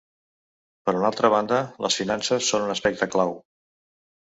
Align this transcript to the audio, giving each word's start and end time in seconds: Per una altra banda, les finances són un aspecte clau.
Per 0.89 0.93
una 0.99 1.07
altra 1.09 1.31
banda, 1.35 1.59
les 1.87 1.99
finances 2.01 2.51
són 2.55 2.67
un 2.71 2.77
aspecte 2.79 3.11
clau. 3.17 3.39